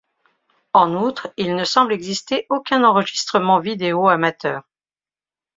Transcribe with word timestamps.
En 0.73 0.95
outre 0.95 1.31
il 1.37 1.55
ne 1.55 1.63
semble 1.63 1.93
exister 1.93 2.47
aucun 2.49 2.83
enregistrement 2.83 3.59
vidéo 3.59 4.07
amateur. 4.09 4.63